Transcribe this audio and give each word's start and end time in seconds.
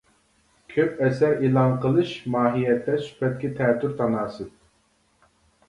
كۆپ 0.75 1.03
ئەسەر 1.07 1.35
ئېلان 1.47 1.75
قىلىش 1.83 2.15
ماھىيەتتە 2.37 2.97
سۈپەتكە 3.05 3.55
تەتۈر 3.63 3.97
تاناسىپ. 4.03 4.53